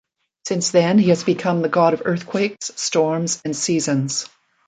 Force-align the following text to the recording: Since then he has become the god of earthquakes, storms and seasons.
Since 0.47 0.71
then 0.71 0.97
he 0.97 1.09
has 1.09 1.23
become 1.23 1.61
the 1.61 1.69
god 1.69 1.93
of 1.93 2.01
earthquakes, 2.05 2.71
storms 2.75 3.39
and 3.45 3.55
seasons. 3.55 4.27